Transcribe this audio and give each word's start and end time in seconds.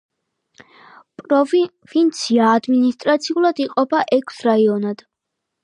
პროვინცია 1.25 2.49
ადმინისტრაციულად 2.55 3.63
იყოფა 3.67 4.03
ექვს 4.21 4.43
რაიონად. 4.51 5.09